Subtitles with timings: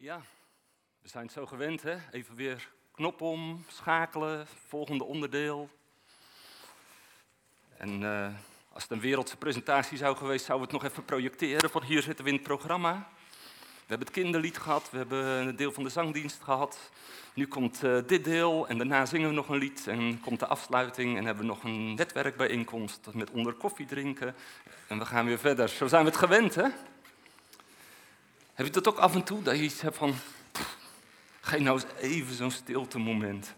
[0.00, 0.20] Ja,
[1.02, 1.96] we zijn het zo gewend, hè?
[2.10, 5.68] Even weer knop om, schakelen, volgende onderdeel.
[7.76, 8.28] En uh,
[8.72, 11.70] als het een wereldse presentatie zou geweest, zouden we het nog even projecteren.
[11.70, 13.08] Van hier zitten we in het programma.
[13.60, 16.90] We hebben het kinderlied gehad, we hebben een deel van de zangdienst gehad.
[17.34, 20.46] Nu komt uh, dit deel en daarna zingen we nog een lied en komt de
[20.46, 24.34] afsluiting en hebben we nog een netwerkbijeenkomst met onder koffie drinken.
[24.88, 25.68] En we gaan weer verder.
[25.68, 26.68] Zo zijn we het gewend, hè?
[28.58, 30.14] Heb je dat ook af en toe, dat je iets hebt van,
[31.40, 33.54] ga je nou eens even zo'n stilte moment.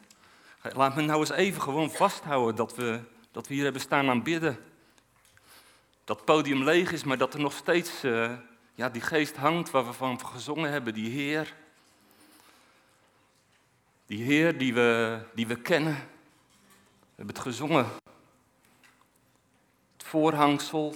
[0.72, 3.00] Laat me nou eens even gewoon vasthouden dat we,
[3.32, 4.58] dat we hier hebben staan aan bidden.
[6.04, 8.32] Dat het podium leeg is, maar dat er nog steeds uh,
[8.74, 11.54] ja, die geest hangt waar we van gezongen hebben, die Heer.
[14.06, 15.94] Die Heer die we, die we kennen.
[15.94, 17.86] We hebben het gezongen.
[19.92, 20.88] Het voorhangsel,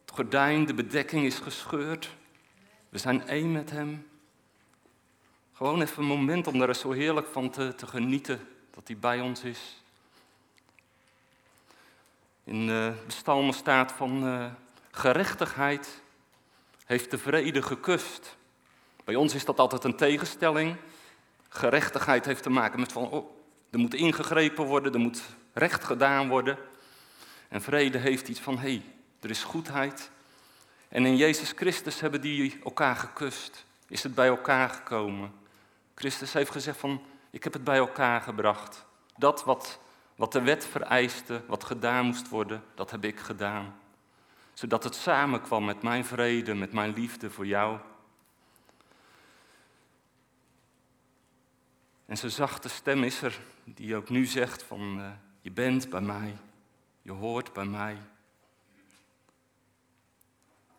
[0.00, 2.16] het gordijn, de bedekking is gescheurd.
[2.88, 4.08] We zijn één met Hem.
[5.52, 9.20] Gewoon even een moment om daar zo heerlijk van te, te genieten dat Hij bij
[9.20, 9.82] ons is.
[12.44, 14.46] In de psalmen staat van uh,
[14.90, 16.02] gerechtigheid
[16.86, 18.36] heeft de vrede gekust.
[19.04, 20.76] Bij ons is dat altijd een tegenstelling.
[21.48, 23.30] Gerechtigheid heeft te maken met van, oh,
[23.70, 26.58] er moet ingegrepen worden, er moet recht gedaan worden.
[27.48, 28.82] En vrede heeft iets van, hé, hey,
[29.20, 30.10] er is goedheid,
[30.88, 33.64] en in Jezus Christus hebben die elkaar gekust.
[33.88, 35.32] Is het bij elkaar gekomen.
[35.94, 38.86] Christus heeft gezegd van, ik heb het bij elkaar gebracht.
[39.16, 39.80] Dat wat,
[40.16, 43.74] wat de wet vereiste, wat gedaan moest worden, dat heb ik gedaan.
[44.52, 47.78] Zodat het samenkwam met mijn vrede, met mijn liefde voor jou.
[52.06, 56.00] En zijn zachte stem is er, die ook nu zegt van, uh, je bent bij
[56.00, 56.36] mij,
[57.02, 57.96] je hoort bij mij.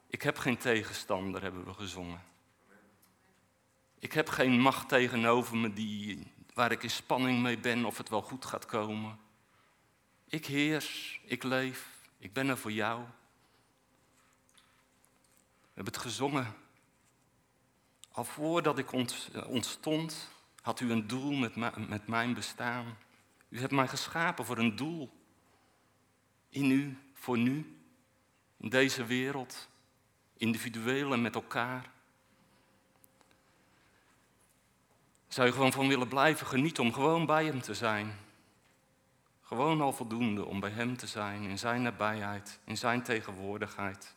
[0.10, 2.24] Ik heb geen tegenstander, hebben we gezongen.
[4.00, 8.10] Ik heb geen macht tegenover me die, waar ik in spanning mee ben of het
[8.10, 9.20] wel goed gaat komen.
[10.28, 13.02] Ik heers, ik leef, ik ben er voor jou.
[15.62, 16.56] We hebben het gezongen.
[18.12, 18.92] Al voordat ik
[19.48, 20.30] ontstond,
[20.62, 21.56] had u een doel met,
[21.88, 22.98] met mijn bestaan.
[23.50, 25.10] U hebt mij geschapen voor een doel.
[26.50, 27.78] In u, voor nu,
[28.58, 29.70] in deze wereld
[30.40, 31.90] individueel en met elkaar.
[35.28, 38.18] Zou je gewoon van willen blijven genieten om gewoon bij Hem te zijn?
[39.42, 44.16] Gewoon al voldoende om bij Hem te zijn, in Zijn nabijheid, in Zijn tegenwoordigheid.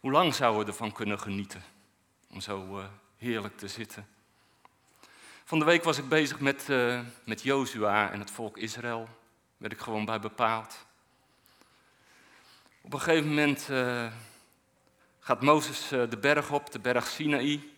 [0.00, 1.62] Hoe lang zouden we ervan kunnen genieten
[2.30, 2.84] om zo uh,
[3.16, 4.08] heerlijk te zitten?
[5.44, 9.08] Van de week was ik bezig met, uh, met Jozua en het volk Israël.
[9.56, 10.86] Werd ik gewoon bij bepaald.
[12.84, 14.06] Op een gegeven moment uh,
[15.20, 17.72] gaat Mozes uh, de berg op, de berg Sinaï.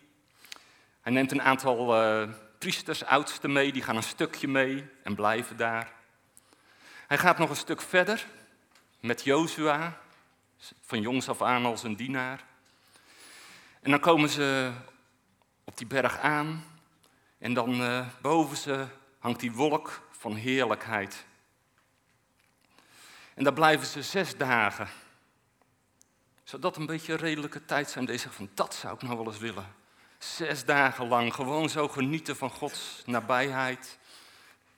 [1.01, 5.57] Hij neemt een aantal uh, priesters, oudsten mee, die gaan een stukje mee en blijven
[5.57, 5.91] daar.
[7.07, 8.25] Hij gaat nog een stuk verder
[8.99, 9.97] met Jozua,
[10.81, 12.43] van jongs af aan als een dienaar.
[13.81, 14.71] En dan komen ze
[15.63, 16.63] op die berg aan
[17.37, 18.85] en dan boven ze
[19.19, 21.25] hangt die wolk van heerlijkheid.
[23.37, 24.87] En daar blijven ze zes dagen.
[26.43, 28.05] Zou dat een beetje een redelijke tijd zijn?
[28.05, 29.75] Deze van dat zou ik nou wel eens willen.
[30.17, 33.99] Zes dagen lang gewoon zo genieten van Gods nabijheid,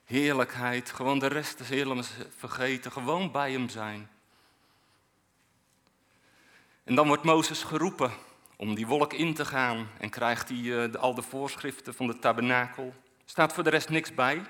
[0.05, 0.89] heerlijkheid.
[0.89, 2.03] Gewoon de rest is helemaal
[2.37, 2.91] vergeten.
[2.91, 4.09] Gewoon bij hem zijn.
[6.83, 8.11] En dan wordt Mozes geroepen
[8.55, 12.19] om die wolk in te gaan en krijgt hij uh, al de voorschriften van de
[12.19, 12.93] tabernakel.
[13.25, 14.41] Staat voor de rest niks bij.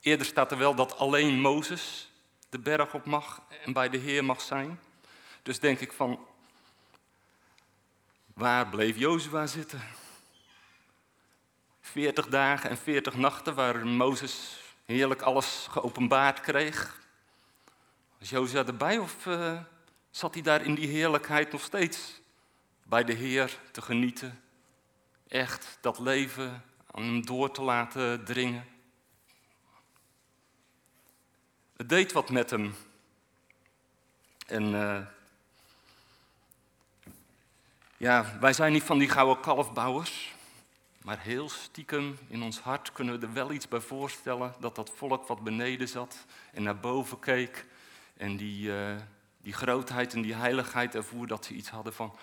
[0.00, 2.09] Eerder staat er wel dat alleen Mozes
[2.50, 4.80] de berg op mag en bij de Heer mag zijn.
[5.42, 6.26] Dus denk ik van,
[8.34, 9.82] waar bleef Jozua zitten?
[11.80, 17.00] Veertig dagen en veertig nachten waar Mozes heerlijk alles geopenbaard kreeg.
[18.18, 19.60] Was Jozua erbij of uh,
[20.10, 22.20] zat hij daar in die heerlijkheid nog steeds
[22.82, 24.42] bij de Heer te genieten?
[25.28, 28.79] Echt dat leven aan hem door te laten dringen?
[31.80, 32.74] Het deed wat met hem.
[34.46, 35.00] En uh,
[37.96, 40.34] ja, wij zijn niet van die gouden kalfbouwers.
[41.02, 44.92] Maar heel stiekem in ons hart kunnen we er wel iets bij voorstellen dat dat
[44.96, 47.66] volk wat beneden zat en naar boven keek
[48.16, 48.96] en die, uh,
[49.38, 52.16] die grootheid en die heiligheid ervoer dat ze iets hadden van,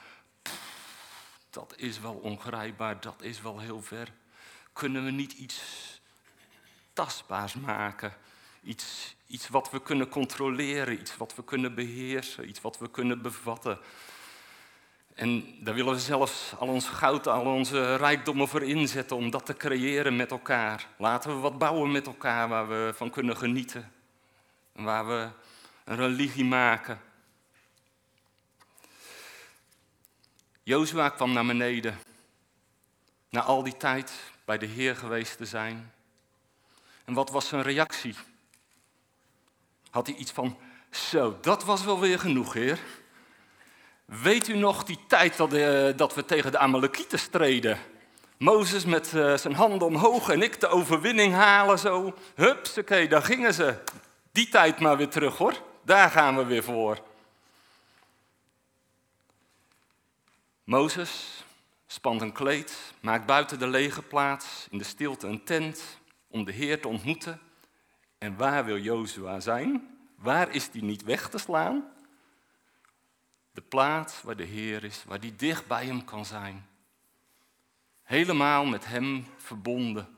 [1.50, 4.12] dat is wel ongrijpbaar, dat is wel heel ver.
[4.74, 5.62] Kunnen we niet iets
[6.94, 8.14] tastbaars maken?
[8.68, 13.22] Iets, iets wat we kunnen controleren, iets wat we kunnen beheersen, iets wat we kunnen
[13.22, 13.80] bevatten.
[15.14, 19.46] En daar willen we zelfs al ons goud, al onze rijkdommen voor inzetten om dat
[19.46, 20.88] te creëren met elkaar.
[20.98, 23.92] Laten we wat bouwen met elkaar waar we van kunnen genieten.
[24.74, 25.30] En waar we
[25.84, 27.00] een religie maken.
[30.64, 32.00] Jozua kwam naar beneden.
[33.30, 34.12] Na al die tijd
[34.46, 35.94] bij de Heer geweest te zijn.
[37.06, 38.16] En wat was zijn reactie?
[39.98, 40.58] Had hij iets van,
[40.92, 42.80] zo, dat was wel weer genoeg, Heer.
[44.06, 47.80] Weet u nog die tijd dat, uh, dat we tegen de Amalekieten streden?
[48.38, 52.14] Mozes met uh, zijn handen omhoog en ik de overwinning halen zo.
[52.36, 53.76] Hups, oké, daar gingen ze.
[54.32, 55.54] Die tijd maar weer terug hoor.
[55.84, 57.00] Daar gaan we weer voor.
[60.64, 61.44] Mozes
[61.88, 65.82] spant een kleed, maakt buiten de lege plaats in de stilte een tent
[66.28, 67.47] om de Heer te ontmoeten.
[68.18, 69.98] En waar wil Jozua zijn?
[70.16, 71.92] Waar is die niet weg te slaan?
[73.52, 76.68] De plaats waar de Heer is, waar die dicht bij hem kan zijn.
[78.04, 80.18] Helemaal met hem verbonden.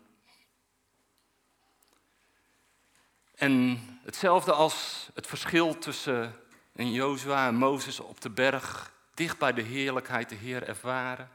[3.35, 6.35] En hetzelfde als het verschil tussen
[6.75, 11.29] een Jozua en Mozes op de berg, dicht bij de heerlijkheid de Heer ervaren.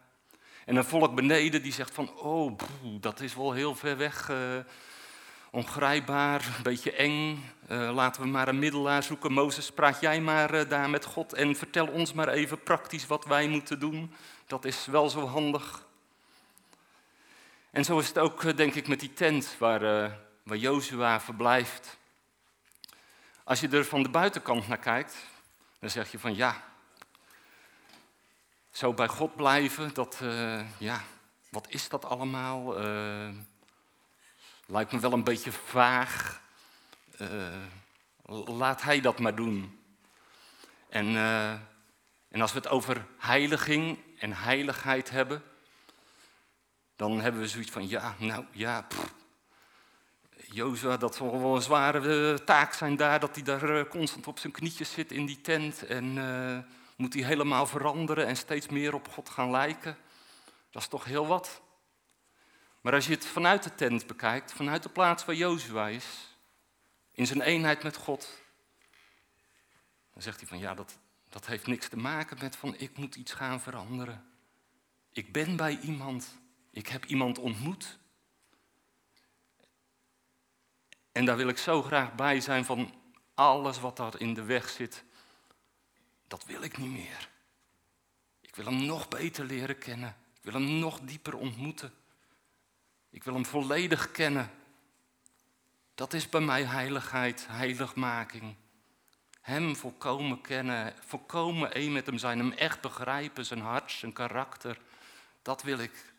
[0.64, 2.58] En een volk beneden die zegt van, oh,
[3.00, 4.58] dat is wel heel ver weg, uh,
[5.54, 7.50] ongrijpbaar, een beetje eng.
[7.70, 9.32] Uh, laten we maar een middelaar zoeken.
[9.32, 13.24] Mozes, praat jij maar uh, daar met God en vertel ons maar even praktisch wat
[13.24, 14.14] wij moeten doen.
[14.46, 15.86] Dat is wel zo handig.
[17.70, 19.80] En zo is het ook, denk ik, met die tent waar,
[20.42, 21.96] waar Jozua verblijft.
[23.44, 25.16] Als je er van de buitenkant naar kijkt,
[25.78, 26.62] dan zeg je van ja,
[28.70, 31.02] zo bij God blijven, dat, uh, ja,
[31.48, 32.76] wat is dat allemaal?
[34.66, 36.42] Lijkt me wel een beetje vaag.
[37.20, 37.28] Uh,
[38.46, 39.78] laat hij dat maar doen.
[40.88, 41.16] En,
[42.28, 45.42] en als we het over heiliging en heiligheid hebben,
[46.96, 48.86] dan hebben we zoiets van, ja, nou ja,
[50.36, 54.52] Jozua, dat zal wel een zware taak zijn daar, dat hij daar constant op zijn
[54.52, 56.14] knietjes zit in die tent en
[56.96, 59.96] moet hij helemaal veranderen en steeds meer op God gaan lijken?
[60.70, 61.62] Dat is toch heel wat.
[62.84, 66.36] Maar als je het vanuit de tent bekijkt, vanuit de plaats waar Jozua is,
[67.12, 68.28] in zijn eenheid met God,
[70.12, 70.98] dan zegt hij van ja, dat,
[71.28, 74.24] dat heeft niks te maken met van ik moet iets gaan veranderen.
[75.12, 76.38] Ik ben bij iemand,
[76.70, 77.98] ik heb iemand ontmoet.
[81.12, 82.94] En daar wil ik zo graag bij zijn van
[83.34, 85.04] alles wat daar in de weg zit,
[86.26, 87.28] dat wil ik niet meer.
[88.40, 90.16] Ik wil hem nog beter leren kennen.
[90.34, 91.92] Ik wil hem nog dieper ontmoeten.
[93.14, 94.50] Ik wil hem volledig kennen.
[95.94, 98.54] Dat is bij mij heiligheid, heiligmaking.
[99.40, 104.78] Hem volkomen kennen, volkomen één met hem zijn, hem echt begrijpen, zijn hart, zijn karakter.
[105.42, 106.12] Dat wil ik.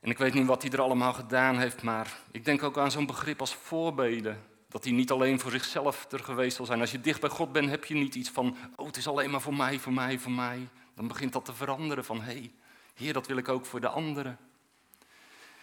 [0.00, 2.90] En ik weet niet wat hij er allemaal gedaan heeft, maar ik denk ook aan
[2.90, 4.42] zo'n begrip als voorbeden.
[4.68, 6.80] Dat hij niet alleen voor zichzelf er geweest zal zijn.
[6.80, 9.30] Als je dicht bij God bent, heb je niet iets van, oh het is alleen
[9.30, 10.68] maar voor mij, voor mij, voor mij.
[10.94, 12.52] Dan begint dat te veranderen van, hé, hey,
[12.94, 14.38] Heer, dat wil ik ook voor de anderen.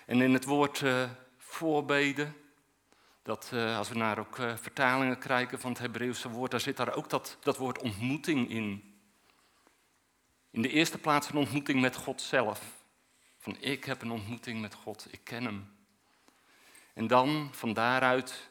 [0.05, 2.35] En in het woord uh, voorbeden,
[3.23, 6.77] dat uh, als we naar ook uh, vertalingen kijken van het Hebreeuwse woord, daar zit
[6.77, 8.95] daar ook dat, dat woord ontmoeting in.
[10.51, 12.79] In de eerste plaats een ontmoeting met God zelf.
[13.37, 15.73] Van ik heb een ontmoeting met God, ik ken Hem.
[16.93, 18.49] En dan van daaruit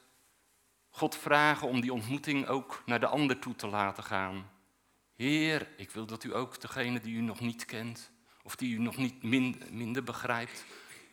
[0.90, 4.50] God vragen om die ontmoeting ook naar de ander toe te laten gaan.
[5.16, 8.10] Heer, ik wil dat u ook degene die u nog niet kent,
[8.42, 9.22] of die u nog niet
[9.72, 10.64] minder begrijpt,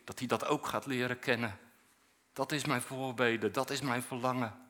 [0.04, 1.58] dat hij dat ook gaat leren kennen.
[2.32, 4.66] Dat is mijn voorbeden, dat is mijn verlangen.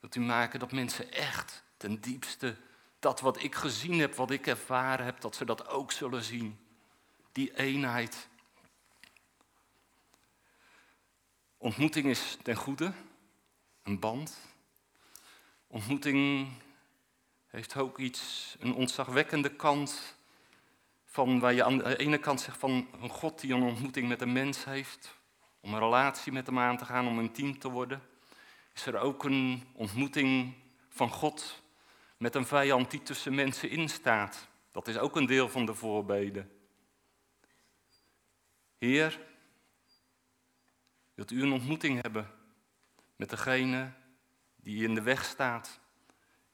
[0.00, 2.56] Dat u maken dat mensen echt ten diepste
[2.98, 6.58] dat wat ik gezien heb, wat ik ervaren heb, dat ze dat ook zullen zien.
[7.32, 8.28] Die eenheid.
[11.56, 12.92] Ontmoeting is ten goede,
[13.82, 14.38] een band.
[15.66, 16.48] Ontmoeting
[17.46, 20.18] heeft ook iets, een ontzagwekkende kant.
[21.20, 24.20] Van waar je aan de ene kant zegt van een God die een ontmoeting met
[24.20, 25.14] een mens heeft.
[25.60, 28.02] Om een relatie met hem aan te gaan, om intiem te worden.
[28.74, 30.54] Is er ook een ontmoeting
[30.88, 31.62] van God
[32.16, 34.48] met een vijand die tussen mensen instaat.
[34.72, 36.50] Dat is ook een deel van de voorbeden.
[38.78, 39.20] Heer,
[41.14, 42.30] wilt u een ontmoeting hebben
[43.16, 43.92] met degene
[44.56, 45.80] die in de weg staat,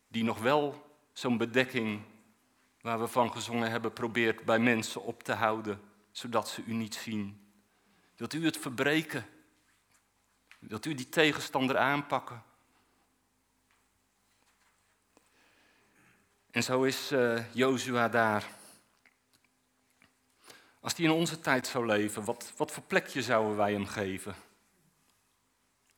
[0.08, 2.02] die nog wel zo'n bedekking
[2.86, 6.94] waar we van gezongen hebben probeert bij mensen op te houden, zodat ze u niet
[6.94, 7.50] zien.
[8.16, 9.26] Wilt u het verbreken?
[10.58, 12.42] Wilt u die tegenstander aanpakken?
[16.50, 18.46] En zo is uh, Jozua daar.
[20.80, 24.34] Als hij in onze tijd zou leven, wat, wat voor plekje zouden wij hem geven?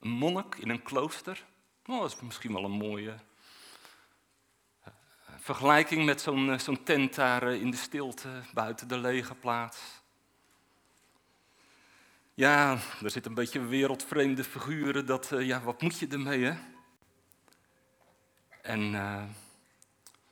[0.00, 1.44] Een monnik in een klooster?
[1.86, 3.27] Oh, dat is misschien wel een mooie eh,
[5.54, 9.78] vergelijking met zo'n uh, zo'n tent daar in de stilte buiten de lege plaats.
[12.34, 15.06] Ja, er zit een beetje wereldvreemde figuren.
[15.06, 16.54] Dat, ja, wat moet je ermee, hè?
[18.62, 18.92] En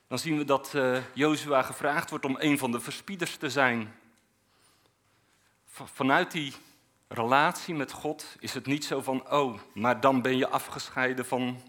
[0.09, 3.95] dan zien we dat uh, Jozua gevraagd wordt om een van de verspieders te zijn.
[5.67, 6.53] Vanuit die
[7.09, 11.61] relatie met God is het niet zo van, oh, maar dan ben je afgescheiden van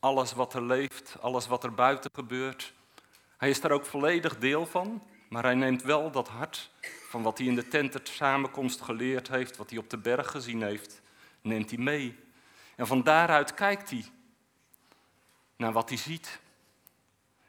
[0.00, 2.72] alles wat er leeft, alles wat er buiten gebeurt.
[3.36, 6.70] Hij is daar ook volledig deel van, maar hij neemt wel dat hart
[7.08, 10.62] van wat hij in de tent samenkomst geleerd heeft, wat hij op de berg gezien
[10.62, 11.00] heeft,
[11.40, 12.18] neemt hij mee.
[12.76, 14.04] En van daaruit kijkt hij
[15.56, 16.40] naar wat hij ziet.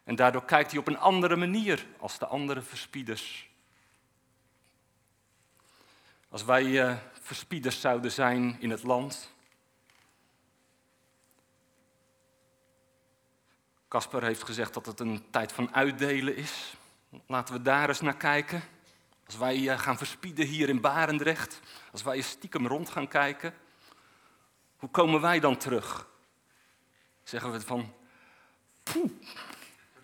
[0.04, 3.50] En daardoor kijkt hij op een andere manier als de andere verspieders.
[6.30, 9.34] Als wij uh, verspieders zouden zijn in het land.
[13.92, 16.74] Casper heeft gezegd dat het een tijd van uitdelen is.
[17.28, 18.64] Laten we daar eens naar kijken.
[19.26, 21.60] Als wij uh, gaan verspieden hier in Barendrecht,
[21.92, 23.54] als wij stiekem rond gaan kijken,
[24.76, 26.08] hoe komen wij dan terug?
[27.24, 27.94] Zeggen we van,
[28.84, 29.12] poeh,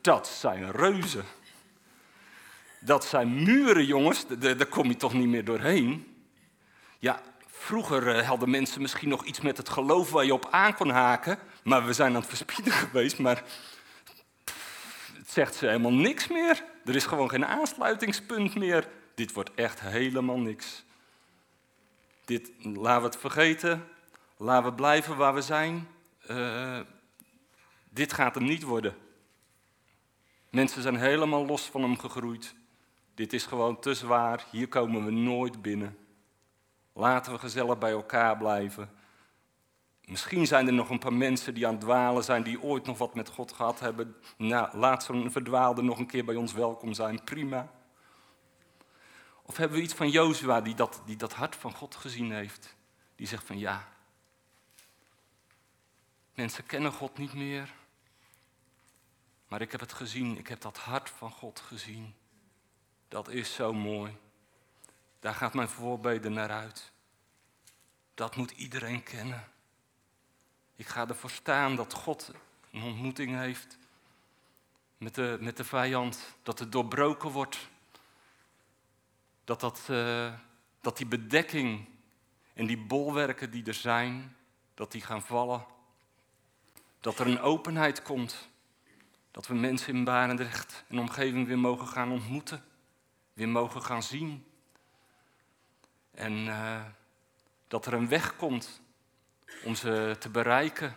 [0.01, 1.25] dat zijn reuzen.
[2.79, 4.25] Dat zijn muren, jongens.
[4.27, 6.17] Daar kom je toch niet meer doorheen.
[6.99, 10.75] Ja, vroeger eh, hadden mensen misschien nog iets met het geloof waar je op aan
[10.75, 11.39] kon haken.
[11.63, 13.19] Maar we zijn aan het verspieden geweest.
[13.19, 13.43] Maar
[15.37, 16.63] zegt ze helemaal niks meer.
[16.85, 18.87] Er is gewoon geen aansluitingspunt meer.
[19.15, 20.83] Dit wordt echt helemaal niks.
[22.25, 23.87] Dit, laten we het vergeten.
[24.37, 25.87] Laten we blijven waar we zijn.
[26.29, 26.79] Uh,
[27.89, 28.95] dit gaat hem niet worden.
[30.49, 32.55] Mensen zijn helemaal los van hem gegroeid.
[33.15, 35.97] Dit is gewoon te zwaar, hier komen we nooit binnen.
[36.93, 38.89] Laten we gezellig bij elkaar blijven.
[40.07, 42.97] Misschien zijn er nog een paar mensen die aan het dwalen zijn, die ooit nog
[42.97, 44.15] wat met God gehad hebben.
[44.37, 47.71] Nou, laat zo'n verdwaalde nog een keer bij ons welkom zijn, prima.
[49.41, 52.75] Of hebben we iets van Jozua die dat, die dat hart van God gezien heeft?
[53.15, 53.87] Die zegt van ja,
[56.33, 57.73] mensen kennen God niet meer.
[59.47, 62.15] Maar ik heb het gezien, ik heb dat hart van God gezien.
[63.07, 64.17] Dat is zo mooi.
[65.19, 66.91] Daar gaat mijn voorbeden naar uit.
[68.13, 69.55] Dat moet iedereen kennen.
[70.77, 72.31] Ik ga ervoor staan dat God
[72.71, 73.77] een ontmoeting heeft
[74.97, 76.37] met de, met de vijand.
[76.43, 77.69] Dat het doorbroken wordt.
[79.43, 80.33] Dat, dat, uh,
[80.81, 81.85] dat die bedekking
[82.53, 84.35] en die bolwerken die er zijn,
[84.73, 85.65] dat die gaan vallen.
[86.99, 88.49] Dat er een openheid komt
[89.31, 92.63] dat we mensen in Barendrecht en omgeving weer mogen gaan ontmoeten.
[93.33, 94.45] Weer mogen gaan zien.
[96.11, 96.85] En uh,
[97.67, 98.81] dat er een weg komt
[99.63, 100.95] om ze te bereiken.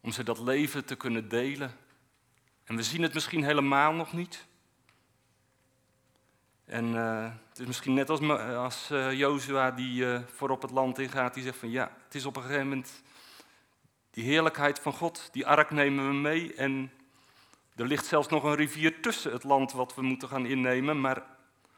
[0.00, 1.76] Om ze dat leven te kunnen delen.
[2.64, 4.46] En we zien het misschien helemaal nog niet.
[6.64, 8.20] En uh, het is misschien net als,
[8.56, 12.26] als uh, Jozua die uh, voorop het land ingaat, die zegt van ja, het is
[12.26, 13.02] op een gegeven moment
[14.10, 16.54] die heerlijkheid van God, die ark nemen we mee.
[16.54, 16.90] En
[17.74, 21.00] er ligt zelfs nog een rivier tussen het land wat we moeten gaan innemen.
[21.00, 21.22] Maar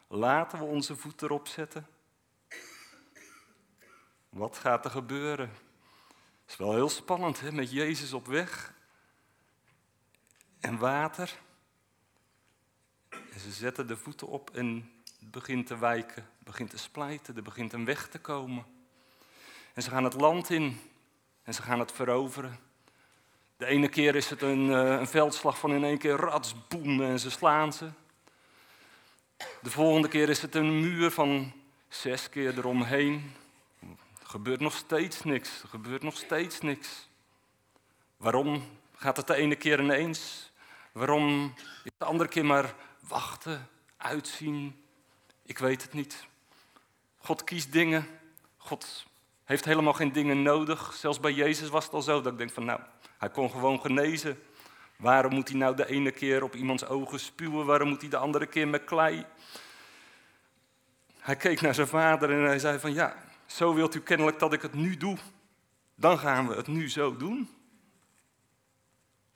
[0.07, 1.87] laten we onze voet erop zetten.
[4.29, 5.49] Wat gaat er gebeuren?
[6.41, 7.51] Het is wel heel spannend, hè?
[7.51, 8.73] met Jezus op weg.
[10.59, 11.39] En water.
[13.09, 17.43] En ze zetten de voeten op en het begint te wijken, begint te splijten, er
[17.43, 18.65] begint een weg te komen.
[19.73, 20.79] En ze gaan het land in
[21.43, 22.59] en ze gaan het veroveren.
[23.57, 27.01] De ene keer is het een, eh, een veldslag van in één keer rats, boem
[27.01, 27.89] en ze slaan ze.
[29.61, 31.53] De volgende keer is het een muur van
[31.87, 33.31] zes keer eromheen.
[34.29, 35.61] Gebeurt nog steeds niks.
[35.61, 37.09] Er gebeurt nog steeds niks.
[38.17, 38.63] Waarom
[38.95, 40.51] gaat het de ene keer ineens?
[40.91, 44.83] Waarom is de andere keer maar wachten, uitzien?
[45.45, 46.25] Ik weet het niet.
[47.17, 48.07] God kiest dingen.
[48.57, 49.05] God
[49.43, 50.93] heeft helemaal geen dingen nodig.
[50.93, 52.79] Zelfs bij Jezus was het al zo dat ik denk van nou,
[53.17, 54.43] hij kon gewoon genezen.
[54.95, 57.65] Waarom moet hij nou de ene keer op iemands ogen spuwen?
[57.65, 59.25] Waarom moet hij de andere keer met klei?
[61.19, 64.53] Hij keek naar zijn vader en hij zei van ja, zo wilt u kennelijk dat
[64.53, 65.17] ik het nu doe.
[65.95, 67.49] Dan gaan we het nu zo doen.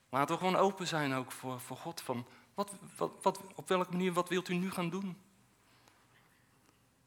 [0.08, 2.00] Laten we gewoon open zijn ook voor, voor God.
[2.00, 5.16] Van wat, wat, wat, op welke manier, wat wilt u nu gaan doen?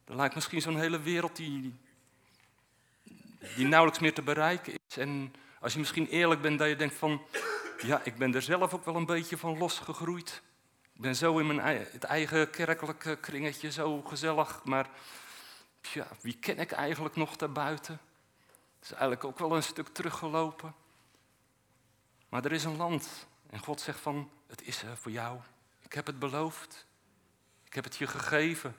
[0.06, 1.74] Er lijkt misschien zo'n hele wereld die,
[3.56, 4.98] die nauwelijks meer te bereiken is.
[4.98, 7.22] En als je misschien eerlijk bent, dat je denkt van,
[7.82, 10.42] ja, ik ben er zelf ook wel een beetje van losgegroeid.
[10.94, 11.60] Ik ben zo in mijn
[11.92, 14.90] het eigen kerkelijke kringetje zo gezellig, maar
[15.94, 18.00] ja, wie ken ik eigenlijk nog daarbuiten?
[18.76, 20.76] Het is eigenlijk ook wel een stuk teruggelopen.
[22.30, 25.40] Maar er is een land en God zegt van, het is er voor jou.
[25.82, 26.86] Ik heb het beloofd.
[27.66, 28.76] Ik heb het je gegeven.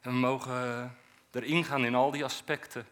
[0.00, 0.96] En we mogen
[1.30, 2.86] erin gaan in al die aspecten.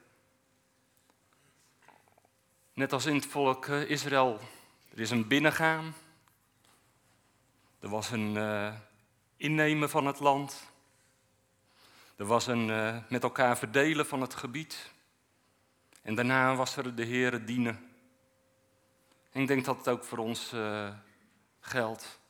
[2.72, 4.40] Net als in het volk eh, Israël.
[4.92, 5.94] Er is een binnengaan.
[7.80, 8.74] Er was een uh,
[9.36, 10.70] innemen van het land.
[12.16, 14.92] Er was een uh, met elkaar verdelen van het gebied.
[16.02, 17.90] En daarna was er de Heere dienen.
[19.30, 20.88] En ik denk dat het ook voor ons uh,
[21.60, 22.20] geldt.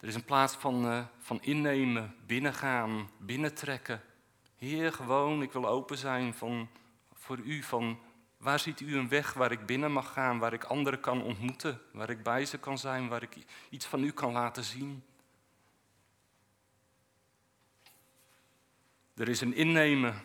[0.00, 4.02] Er is een plaats van, van innemen, binnengaan, binnentrekken.
[4.56, 6.68] Heer, gewoon, ik wil open zijn van,
[7.12, 7.98] voor u, van
[8.42, 11.80] Waar ziet u een weg waar ik binnen mag gaan, waar ik anderen kan ontmoeten,
[11.92, 13.36] waar ik bij ze kan zijn, waar ik
[13.70, 15.04] iets van u kan laten zien?
[19.22, 20.24] Er is een innemen.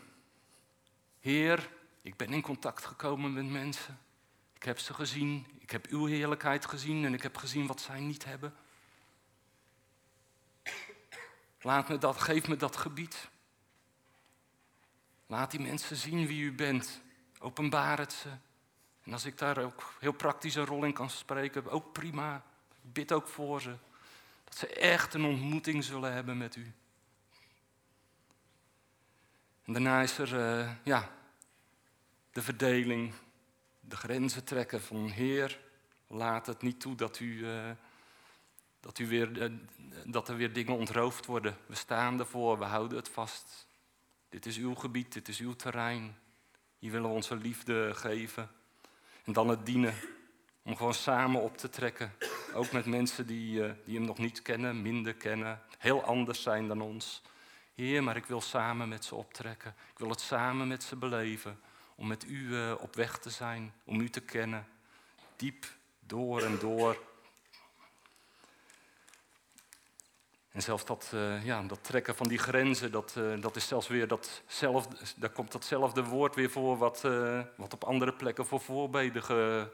[1.20, 1.70] Heer,
[2.02, 4.00] ik ben in contact gekomen met mensen.
[4.54, 8.00] Ik heb ze gezien, ik heb uw heerlijkheid gezien en ik heb gezien wat zij
[8.00, 8.56] niet hebben.
[11.62, 13.30] Laat me dat, geef me dat gebied.
[15.28, 17.02] Laat die mensen zien wie u bent.
[17.40, 18.30] Openbaar het ze.
[19.04, 22.44] En als ik daar ook heel praktisch een rol in kan spreken, ook prima.
[22.84, 23.76] Ik bid ook voor ze.
[24.44, 26.74] Dat ze echt een ontmoeting zullen hebben met u.
[29.68, 31.10] En daarna is er uh, ja,
[32.32, 33.14] de verdeling,
[33.80, 35.60] de grenzen trekken van Heer,
[36.08, 37.70] laat het niet toe dat, u, uh,
[38.80, 39.58] dat, u weer, uh,
[40.06, 41.58] dat er weer dingen ontroofd worden.
[41.66, 43.68] We staan ervoor, we houden het vast.
[44.30, 46.16] Dit is uw gebied, dit is uw terrein.
[46.80, 48.50] Hier willen we onze liefde geven.
[49.24, 49.94] En dan het dienen.
[50.64, 52.14] Om gewoon samen op te trekken.
[52.54, 55.62] Ook met mensen die, die hem nog niet kennen, minder kennen.
[55.78, 57.22] Heel anders zijn dan ons.
[57.78, 59.76] Heer, maar ik wil samen met ze optrekken.
[59.92, 61.60] Ik wil het samen met ze beleven.
[61.96, 63.74] Om met u uh, op weg te zijn.
[63.84, 64.68] Om u te kennen.
[65.36, 65.66] Diep
[66.00, 66.98] door en door.
[70.52, 73.88] En zelfs dat, uh, ja, dat trekken van die grenzen, dat, uh, dat is zelfs
[73.88, 77.02] weer datzelfde, daar komt datzelfde woord weer voor wat,
[77.56, 79.72] wat op andere plekken voor voorbeden ge,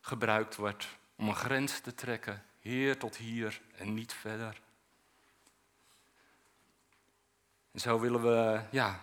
[0.00, 0.88] gebruikt wordt.
[1.16, 4.62] Om een grens te trekken, Heer tot hier en niet verder.
[7.74, 9.00] En zo willen we, ja,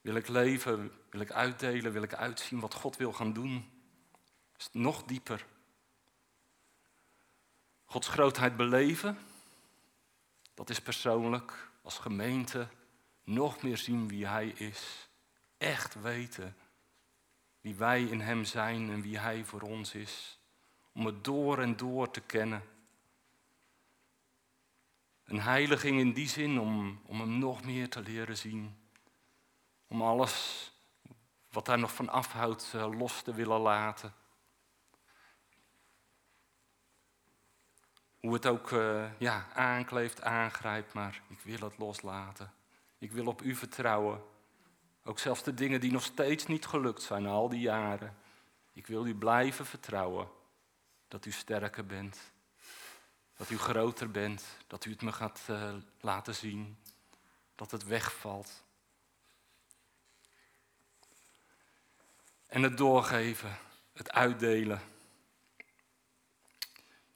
[0.00, 3.70] wil ik leven, wil ik uitdelen, wil ik uitzien wat God wil gaan doen.
[4.72, 5.46] Nog dieper.
[7.84, 9.18] Gods grootheid beleven
[10.60, 12.68] dat is persoonlijk, als gemeente,
[13.24, 15.08] nog meer zien wie Hij is.
[15.58, 16.56] Echt weten
[17.60, 20.38] wie wij in Hem zijn en wie Hij voor ons is.
[20.92, 22.62] Om het door en door te kennen.
[25.30, 28.76] Een heiliging in die zin om, om Hem nog meer te leren zien.
[29.86, 30.66] Om alles
[31.50, 34.14] wat daar nog van afhoudt eh, los te willen laten.
[38.20, 42.52] Hoe het ook uh, ja, aankleeft, aangrijpt, maar ik wil het loslaten.
[42.98, 44.22] Ik wil op u vertrouwen.
[45.04, 48.16] Ook zelfs de dingen die nog steeds niet gelukt zijn, al die jaren.
[48.72, 50.28] Ik wil u blijven vertrouwen
[51.08, 52.32] dat u sterker bent.
[53.40, 54.42] Dat u groter bent.
[54.66, 56.76] Dat u het me gaat uh, laten zien.
[57.54, 58.62] Dat het wegvalt.
[62.46, 63.56] En het doorgeven,
[63.92, 64.80] het uitdelen.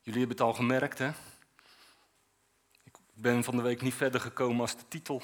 [0.01, 1.09] Jullie hebben het al gemerkt, hè?
[2.83, 5.23] Ik ben van de week niet verder gekomen als de titel.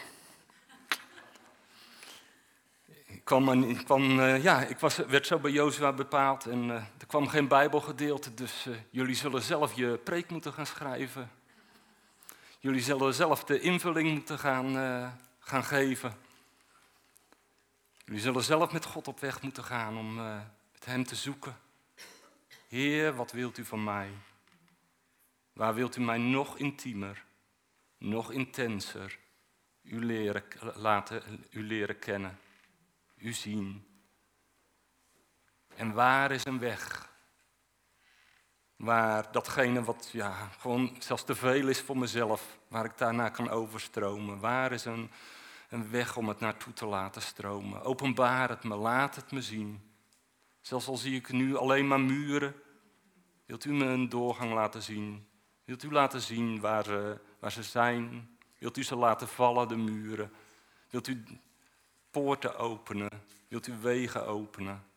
[3.07, 7.29] Ik, kwam, ik, uh, ja, ik was, werd zo bij Jozua bepaald en er kwam
[7.29, 11.31] geen Bijbelgedeelte, dus uh, jullie zullen zelf je preek moeten gaan schrijven.
[12.59, 14.75] Jullie zullen zelf de invulling moeten gaan,
[15.38, 16.14] gaan geven.
[18.05, 20.14] Jullie zullen zelf met God op weg moeten gaan om
[20.73, 21.57] met Hem te zoeken.
[22.68, 24.11] Heer, wat wilt u van mij?
[25.53, 27.25] Waar wilt u mij nog intiemer,
[27.99, 29.18] nog intenser
[29.83, 30.44] u leren,
[30.75, 32.38] laten u leren kennen,
[33.16, 33.89] u zien?
[35.81, 37.09] En waar is een weg?
[38.77, 43.51] Waar datgene wat ja, gewoon zelfs te veel is voor mezelf, waar ik daarna kan
[43.51, 44.40] overstromen.
[44.40, 45.11] Waar is een,
[45.69, 47.83] een weg om het naartoe te laten stromen?
[47.83, 49.93] Openbaar het me, laat het me zien.
[50.61, 52.55] Zelfs al zie ik nu alleen maar muren,
[53.47, 55.29] wilt u me een doorgang laten zien?
[55.64, 58.31] Wilt u laten zien waar ze, waar ze zijn?
[58.59, 60.33] Wilt u ze laten vallen, de muren?
[60.90, 61.25] Wilt u
[62.11, 63.23] poorten openen?
[63.49, 64.88] Wilt u wegen openen?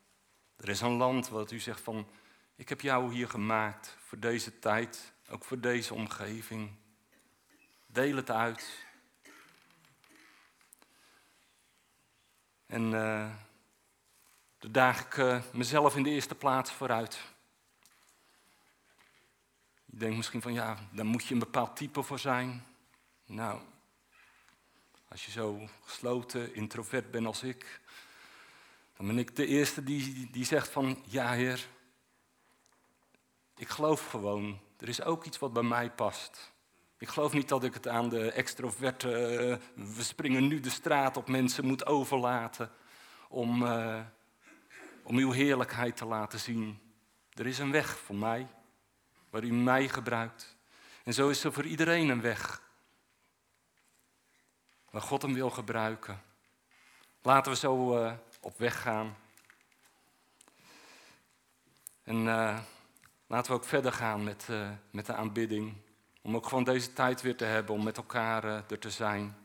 [0.63, 2.07] Er is een land wat u zegt van,
[2.55, 6.71] Ik heb jou hier gemaakt voor deze tijd, ook voor deze omgeving.
[7.85, 8.85] Deel het uit.
[12.65, 12.91] En uh,
[14.59, 17.19] daar daag ik uh, mezelf in de eerste plaats vooruit.
[19.85, 22.65] Je denkt misschien van ja, daar moet je een bepaald type voor zijn.
[23.25, 23.61] Nou,
[25.07, 27.81] als je zo gesloten, introvert bent als ik,
[28.97, 31.67] dan ben ik de eerste die, die zegt van ja heer,
[33.55, 36.51] ik geloof gewoon, er is ook iets wat bij mij past.
[36.97, 39.09] Ik geloof niet dat ik het aan de extroverte,
[39.75, 42.71] we springen nu de straat op mensen moet overlaten
[43.29, 43.99] om, uh,
[45.03, 46.79] om uw heerlijkheid te laten zien.
[47.33, 48.47] Er is een weg voor mij,
[49.29, 50.57] waar u mij gebruikt.
[51.03, 52.61] En zo is er voor iedereen een weg,
[54.89, 56.21] waar God hem wil gebruiken.
[57.21, 59.15] Laten we zo uh, op weg gaan.
[62.03, 62.59] En uh,
[63.27, 65.73] laten we ook verder gaan met, uh, met de aanbidding.
[66.21, 69.35] Om ook gewoon deze tijd weer te hebben, om met elkaar uh, er te zijn.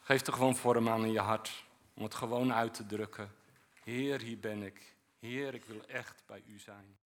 [0.00, 1.64] Geef er gewoon vorm aan in je hart,
[1.94, 3.34] om het gewoon uit te drukken.
[3.84, 4.94] Heer, hier ben ik.
[5.18, 6.96] Heer, ik wil echt bij u zijn.